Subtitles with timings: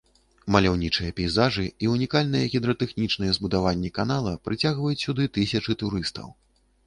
[0.53, 6.27] Маляўнічыя пейзажы і ўнікальныя гідратэхнічныя збудаванні канала прыцягваюць сюды тысячы турыстаў.